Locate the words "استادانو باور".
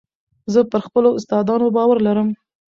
1.17-1.97